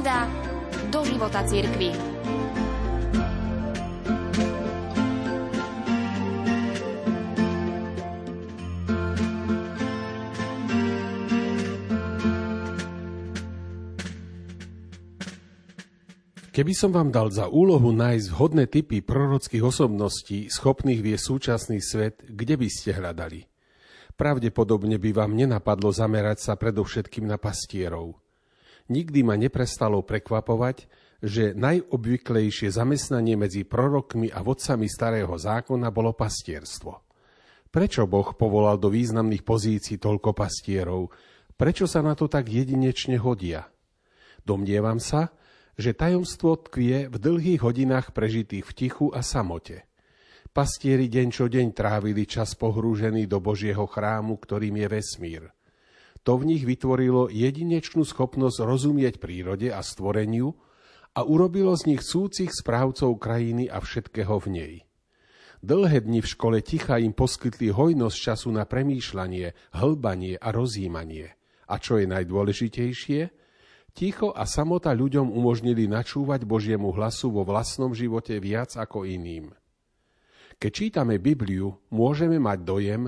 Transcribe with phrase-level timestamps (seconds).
[0.00, 0.24] sonda
[0.88, 1.92] do života cirkvi.
[16.50, 22.24] Keby som vám dal za úlohu nájsť vhodné typy prorockých osobností, schopných vie súčasný svet,
[22.24, 23.44] kde by ste hľadali?
[24.16, 28.29] Pravdepodobne by vám nenapadlo zamerať sa predovšetkým na pastierov.
[28.90, 30.90] Nikdy ma neprestalo prekvapovať,
[31.22, 37.06] že najobvyklejšie zamestnanie medzi prorokmi a vodcami starého zákona bolo pastierstvo.
[37.70, 41.14] Prečo Boh povolal do významných pozícií toľko pastierov?
[41.54, 43.70] Prečo sa na to tak jedinečne hodia?
[44.42, 45.30] Domnievam sa,
[45.78, 49.86] že tajomstvo tkvie v dlhých hodinách prežitých v tichu a samote.
[50.50, 55.42] Pastieri deň čo deň trávili čas pohrúžený do Božieho chrámu, ktorým je vesmír.
[56.28, 60.52] To v nich vytvorilo jedinečnú schopnosť rozumieť prírode a stvoreniu
[61.16, 64.74] a urobilo z nich súcich správcov krajiny a všetkého v nej.
[65.60, 71.36] Dlhé dni v škole ticha im poskytli hojnosť času na premýšľanie, hlbanie a rozjímanie.
[71.68, 73.20] A čo je najdôležitejšie–
[73.90, 79.50] Ticho a samota ľuďom umožnili načúvať Božiemu hlasu vo vlastnom živote viac ako iným.
[80.60, 83.02] Keď čítame Bibliu, môžeme mať dojem,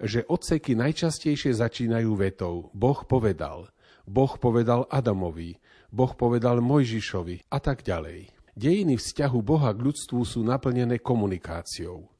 [0.00, 3.68] že odseky najčastejšie začínajú vetou Boh povedal,
[4.06, 5.58] Boh povedal Adamovi,
[5.92, 8.32] Boh povedal Mojžišovi a tak ďalej.
[8.52, 12.12] Dejiny vzťahu Boha k ľudstvu sú naplnené komunikáciou.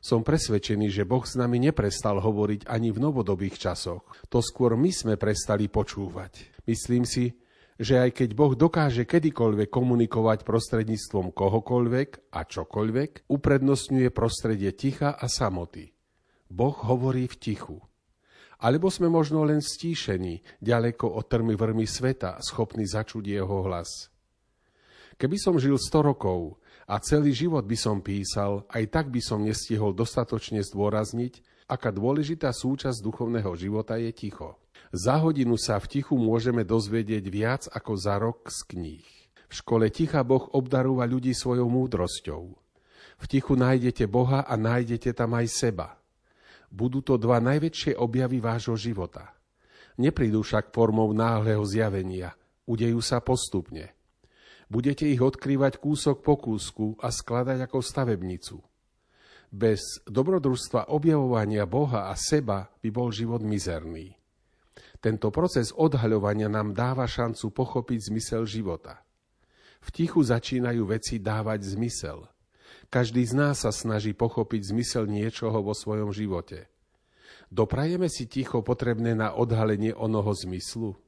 [0.00, 4.04] Som presvedčený, že Boh s nami neprestal hovoriť ani v novodobých časoch.
[4.32, 6.64] To skôr my sme prestali počúvať.
[6.64, 7.36] Myslím si,
[7.80, 15.28] že aj keď Boh dokáže kedykoľvek komunikovať prostredníctvom kohokoľvek a čokoľvek, uprednostňuje prostredie ticha a
[15.28, 15.92] samoty.
[16.50, 17.78] Boh hovorí v tichu.
[18.60, 24.10] Alebo sme možno len stíšení, ďaleko od trmy vrmy sveta, schopní začuť jeho hlas.
[25.16, 29.46] Keby som žil 100 rokov a celý život by som písal, aj tak by som
[29.46, 34.58] nestihol dostatočne zdôrazniť, aká dôležitá súčasť duchovného života je ticho.
[34.90, 39.06] Za hodinu sa v tichu môžeme dozvedieť viac ako za rok z kníh.
[39.46, 42.42] V škole ticha Boh obdarúva ľudí svojou múdrosťou.
[43.20, 45.99] V tichu nájdete Boha a nájdete tam aj seba.
[46.70, 49.34] Budú to dva najväčšie objavy vášho života.
[49.98, 52.32] Neprídu však formou náhleho zjavenia,
[52.64, 53.90] udejú sa postupne.
[54.70, 58.62] Budete ich odkrývať kúsok po kúsku a skladať ako stavebnicu.
[59.50, 64.14] Bez dobrodružstva objavovania Boha a seba by bol život mizerný.
[65.02, 69.02] Tento proces odhaľovania nám dáva šancu pochopiť zmysel života.
[69.82, 72.30] V tichu začínajú veci dávať zmysel.
[72.90, 76.66] Každý z nás sa snaží pochopiť zmysel niečoho vo svojom živote.
[77.46, 80.98] Doprajeme si ticho potrebné na odhalenie onoho zmyslu?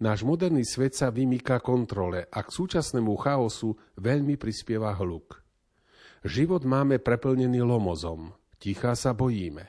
[0.00, 5.40] Náš moderný svet sa vymýka kontrole a k súčasnému chaosu veľmi prispieva hluk.
[6.28, 9.64] Život máme preplnený lomozom, ticha sa bojíme.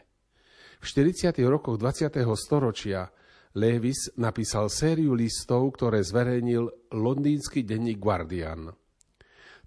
[0.79, 1.35] V 40.
[1.47, 2.19] rokoch 20.
[2.35, 3.07] storočia
[3.55, 8.80] Lewis napísal sériu listov, ktoré zverejnil londýnsky denník Guardian.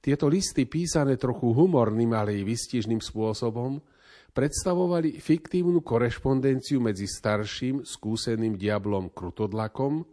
[0.04, 3.80] Tieto listy, písané trochu humorným, ale i vystižným spôsobom,
[4.36, 10.04] predstavovali fiktívnu korešpondenciu medzi starším, skúseným diablom Krutodlakom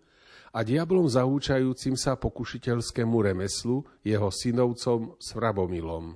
[0.55, 6.15] a diablom zaúčajúcim sa pokušiteľskému remeslu, jeho synovcom Svrabomilom.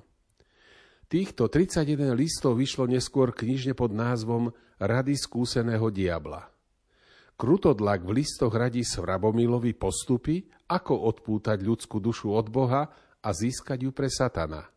[1.12, 6.48] Týchto 31 listov vyšlo neskôr knižne pod názvom Rady skúseného diabla.
[7.36, 12.88] Krutodlak v listoch radí Svrabomilovi postupy, ako odpútať ľudskú dušu od Boha
[13.26, 14.70] a získať ju pre satana.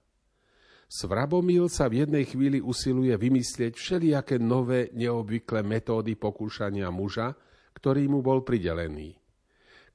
[0.88, 7.36] Svrabomil sa v jednej chvíli usiluje vymyslieť všelijaké nové, neobvyklé metódy pokúšania muža,
[7.76, 9.20] ktorý mu bol pridelený.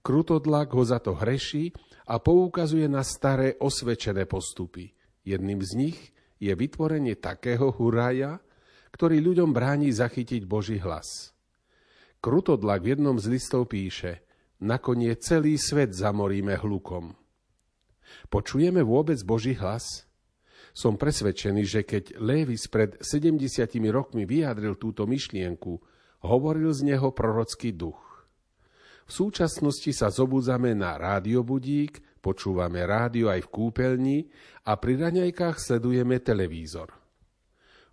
[0.06, 1.74] Krutodlak ho za to hreší
[2.06, 4.94] a poukazuje na staré osvedčené postupy.
[5.26, 6.00] Jedným z nich
[6.38, 8.38] je vytvorenie takého huraja,
[8.94, 11.34] ktorý ľuďom bráni zachytiť Boží hlas.
[12.22, 14.22] Krutodlak v jednom z listov píše,
[14.62, 17.23] nakoniec celý svet zamoríme hlukom.
[18.30, 20.06] Počujeme vôbec Boží hlas?
[20.74, 23.38] Som presvedčený, že keď Lévis pred 70
[23.94, 25.78] rokmi vyjadril túto myšlienku,
[26.26, 28.26] hovoril z neho prorocký duch.
[29.04, 34.18] V súčasnosti sa zobudzame na rádiobudík, Počúvame rádio aj v kúpeľni
[34.64, 36.96] a pri raňajkách sledujeme televízor.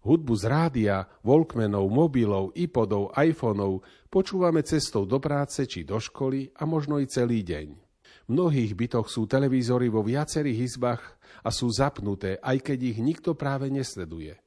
[0.07, 0.97] Hudbu z rádia,
[1.27, 7.43] Walkmanov, mobilov, iPodov, iPhoneov počúvame cestou do práce či do školy a možno i celý
[7.43, 7.90] deň.
[8.31, 11.03] Mnohých bytoch sú televízory vo viacerých izbách
[11.43, 14.39] a sú zapnuté, aj keď ich nikto práve nesleduje.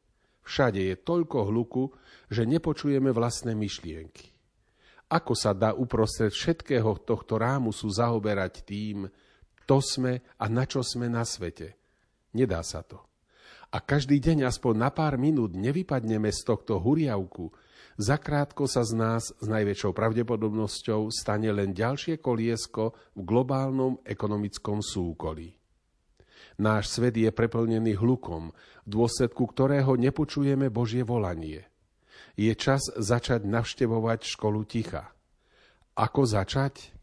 [0.48, 1.84] Všade je toľko hluku,
[2.32, 4.32] že nepočujeme vlastné myšlienky.
[5.12, 9.12] Ako sa dá uprostred všetkého tohto rámusu zaoberať tým,
[9.68, 11.76] to sme a na čo sme na svete?
[12.32, 13.13] Nedá sa to.
[13.74, 17.50] A každý deň aspoň na pár minút nevypadneme z tohto huriavku,
[17.98, 25.58] zakrátko sa z nás s najväčšou pravdepodobnosťou stane len ďalšie koliesko v globálnom ekonomickom súkolí.
[26.62, 28.54] Náš svet je preplnený hlukom,
[28.86, 31.66] v dôsledku ktorého nepočujeme Božie volanie.
[32.38, 35.10] Je čas začať navštevovať školu ticha.
[35.98, 36.94] Ako začať?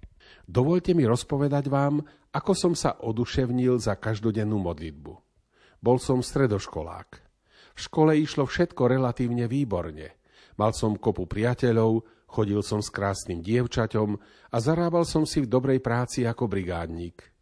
[0.47, 5.30] Dovolte mi rozpovedať vám, ako som sa oduševnil za každodennú modlitbu.
[5.81, 7.09] Bol som stredoškolák.
[7.73, 10.21] V škole išlo všetko relatívne výborne.
[10.61, 14.11] Mal som kopu priateľov, chodil som s krásnym dievčaťom
[14.53, 17.33] a zarábal som si v dobrej práci ako brigádnik.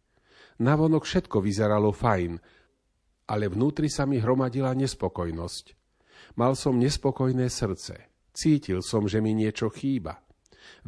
[0.63, 2.39] Navonok všetko vyzeralo fajn,
[3.27, 5.65] ale vnútri sa mi hromadila nespokojnosť.
[6.39, 8.07] Mal som nespokojné srdce.
[8.31, 10.23] Cítil som, že mi niečo chýba.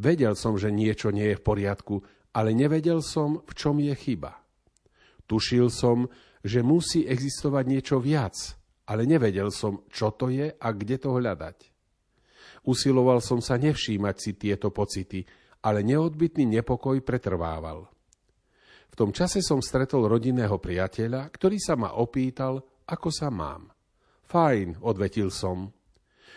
[0.00, 2.00] Vedel som, že niečo nie je v poriadku,
[2.32, 4.40] ale nevedel som, v čom je chyba.
[5.28, 6.08] Tušil som,
[6.42, 8.34] že musí existovať niečo viac,
[8.90, 11.70] ale nevedel som, čo to je a kde to hľadať.
[12.66, 15.22] Usiloval som sa nevšímať si tieto pocity,
[15.62, 17.86] ale neodbitný nepokoj pretrvával.
[18.92, 23.72] V tom čase som stretol rodinného priateľa, ktorý sa ma opýtal, ako sa mám.
[24.28, 25.72] Fajn, odvetil som.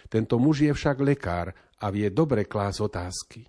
[0.08, 3.44] Tento muž je však lekár a vie dobre klás otázky.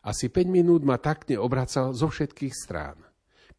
[0.00, 3.09] Asi 5 minút ma takne obracal zo všetkých strán.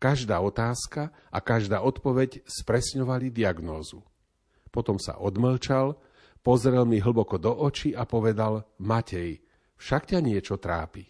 [0.02, 4.02] Každá otázka a každá odpoveď spresňovali diagnózu.
[4.74, 5.94] Potom sa odmlčal,
[6.42, 9.46] pozrel mi hlboko do očí a povedal, Matej,
[9.78, 11.06] však ťa niečo trápi.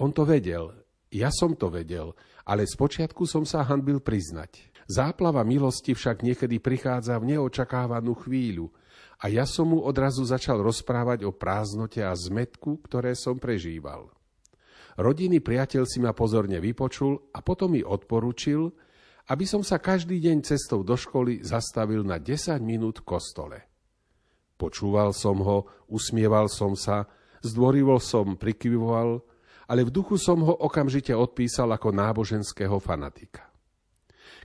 [0.00, 0.72] On to vedel,
[1.12, 2.16] ja som to vedel,
[2.48, 4.72] ale spočiatku som sa hanbil priznať.
[4.88, 8.72] Záplava milosti však niekedy prichádza v neočakávanú chvíľu
[9.20, 14.08] a ja som mu odrazu začal rozprávať o prázdnote a zmetku, ktoré som prežíval.
[15.00, 18.68] Rodinný priateľ si ma pozorne vypočul a potom mi odporučil,
[19.32, 23.58] aby som sa každý deň cestou do školy zastavil na 10 minút v kostole.
[24.60, 27.08] Počúval som ho, usmieval som sa,
[27.40, 29.24] zdvorivo som prikyvoval
[29.70, 33.46] ale v duchu som ho okamžite odpísal ako náboženského fanatika.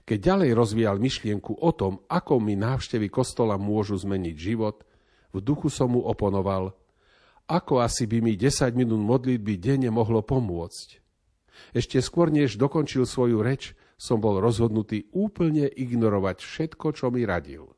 [0.06, 4.86] Keď ďalej rozvíjal myšlienku o tom, ako mi návštevy kostola môžu zmeniť život,
[5.34, 6.70] v duchu som mu oponoval,
[7.46, 10.98] ako asi by mi 10 minút modlitby denne mohlo pomôcť.
[11.72, 17.72] Ešte skôr, než dokončil svoju reč, som bol rozhodnutý úplne ignorovať všetko, čo mi radil.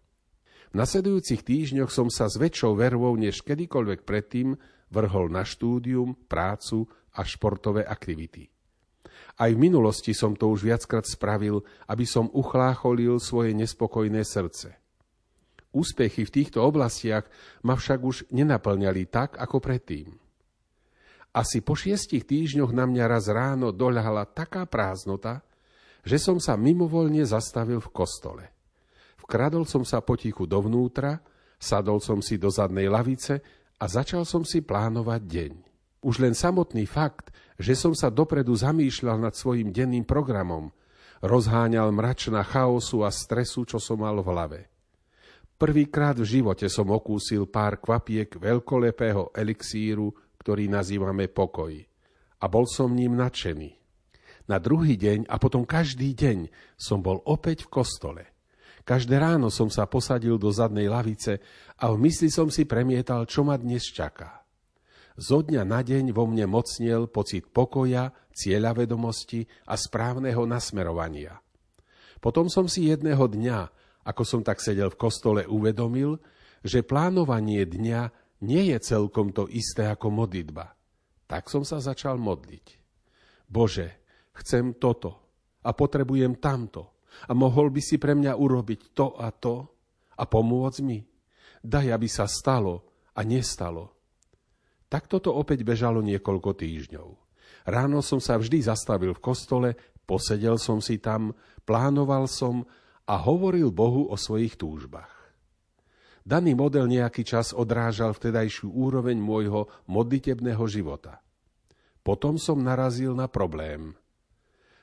[0.69, 4.59] V nasledujúcich týždňoch som sa s väčšou vervou než kedykoľvek predtým
[4.93, 8.53] vrhol na štúdium, prácu a športové aktivity.
[9.38, 14.75] Aj v minulosti som to už viackrát spravil, aby som uchlácholil svoje nespokojné srdce.
[15.69, 17.29] Úspechy v týchto oblastiach
[17.65, 20.17] ma však už nenaplňali tak, ako predtým.
[21.37, 25.44] Asi po šiestich týždňoch na mňa raz ráno doľahala taká prázdnota,
[26.00, 28.44] že som sa mimovoľne zastavil v kostole.
[29.20, 31.20] Vkradol som sa potichu dovnútra,
[31.61, 33.44] sadol som si do zadnej lavice
[33.76, 35.53] a začal som si plánovať deň.
[36.00, 37.29] Už len samotný fakt,
[37.61, 40.73] že som sa dopredu zamýšľal nad svojim denným programom,
[41.21, 44.61] rozháňal mračna chaosu a stresu, čo som mal v hlave.
[45.59, 51.75] Prvýkrát v živote som okúsil pár kvapiek veľkolepého elixíru, ktorý nazývame pokoj.
[52.38, 53.75] A bol som ním nadšený.
[54.47, 56.47] Na druhý deň a potom každý deň
[56.79, 58.23] som bol opäť v kostole.
[58.87, 61.43] Každé ráno som sa posadil do zadnej lavice
[61.83, 64.47] a v mysli som si premietal, čo ma dnes čaká.
[65.19, 71.43] Zo dňa na deň vo mne mocniel pocit pokoja, cieľavedomosti a správneho nasmerovania.
[72.23, 73.59] Potom som si jedného dňa,
[74.09, 76.17] ako som tak sedel v kostole, uvedomil,
[76.65, 78.00] že plánovanie dňa
[78.49, 80.73] nie je celkom to isté ako modlitba.
[81.29, 82.67] Tak som sa začal modliť.
[83.45, 84.00] Bože,
[84.41, 85.21] chcem toto
[85.61, 89.69] a potrebujem tamto a mohol by si pre mňa urobiť to a to
[90.17, 91.05] a pomôcť mi.
[91.61, 93.99] Daj, aby sa stalo a nestalo
[94.88, 97.09] Takto to opäť bežalo niekoľko týždňov.
[97.69, 99.77] Ráno som sa vždy zastavil v kostole,
[100.09, 101.37] posedel som si tam,
[101.69, 102.65] plánoval som
[103.09, 105.11] a hovoril Bohu o svojich túžbách.
[106.29, 111.25] Daný model nejaký čas odrážal vtedajšiu úroveň môjho modlitebného života.
[112.05, 113.97] Potom som narazil na problém.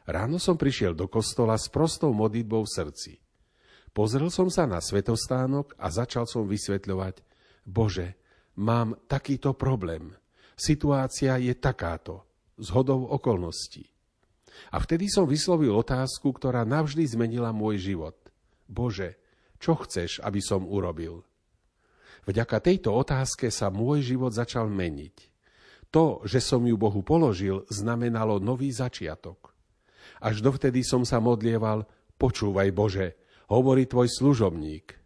[0.10, 3.14] Ráno som prišiel do kostola s prostou modlitbou v srdci.
[3.94, 7.22] Pozrel som sa na svetostánok a začal som vysvetľovať,
[7.62, 8.18] Bože,
[8.58, 10.14] mám takýto problém.
[10.58, 12.26] Situácia je takáto,
[12.58, 13.95] zhodou okolností.
[14.72, 18.18] A vtedy som vyslovil otázku, ktorá navždy zmenila môj život.
[18.66, 19.20] Bože,
[19.62, 21.24] čo chceš, aby som urobil?
[22.26, 25.32] Vďaka tejto otázke sa môj život začal meniť.
[25.94, 29.54] To, že som ju Bohu položil, znamenalo nový začiatok.
[30.20, 31.86] Až dovtedy som sa modlieval,
[32.18, 33.08] počúvaj Bože,
[33.48, 34.98] hovorí tvoj služobník.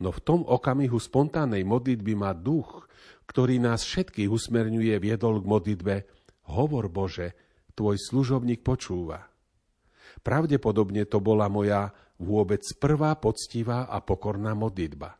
[0.00, 2.88] No v tom okamihu spontánnej modlitby ma duch,
[3.28, 5.94] ktorý nás všetkých usmerňuje, viedol k modlitbe
[6.50, 7.36] Hovor Bože,
[7.74, 9.30] tvoj služobník počúva.
[10.20, 15.16] Pravdepodobne to bola moja vôbec prvá poctivá a pokorná modlitba.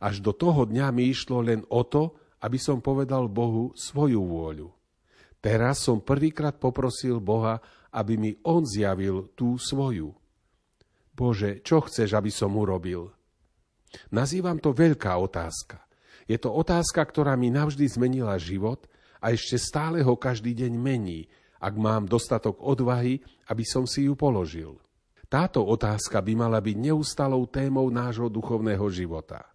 [0.00, 4.68] Až do toho dňa mi išlo len o to, aby som povedal Bohu svoju vôľu.
[5.44, 7.60] Teraz som prvýkrát poprosil Boha,
[7.92, 10.16] aby mi On zjavil tú svoju.
[11.14, 13.12] Bože, čo chceš, aby som urobil?
[14.10, 15.84] Nazývam to veľká otázka.
[16.26, 18.88] Je to otázka, ktorá mi navždy zmenila život
[19.20, 21.28] a ešte stále ho každý deň mení,
[21.64, 24.76] ak mám dostatok odvahy, aby som si ju položil.
[25.32, 29.48] Táto otázka by mala byť neustalou témou nášho duchovného života.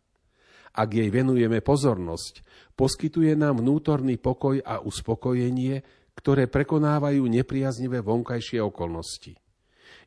[0.73, 2.41] Ak jej venujeme pozornosť,
[2.73, 5.85] poskytuje nám vnútorný pokoj a uspokojenie,
[6.17, 9.37] ktoré prekonávajú nepriaznivé vonkajšie okolnosti.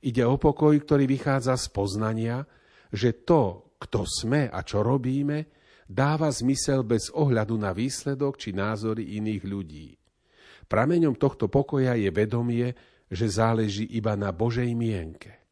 [0.03, 2.43] Ide o pokoj, ktorý vychádza z poznania,
[2.91, 5.47] že to, kto sme a čo robíme,
[5.87, 10.02] dáva zmysel bez ohľadu na výsledok či názory iných ľudí.
[10.67, 12.73] Prameňom tohto pokoja je vedomie,
[13.13, 15.43] že záleží iba na Božej mienke.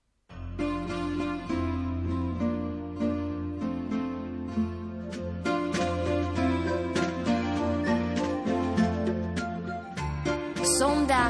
[10.81, 11.29] Sonda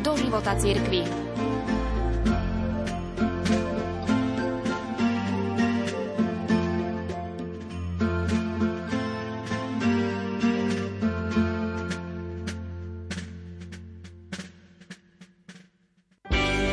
[0.00, 1.27] do života cirkvi.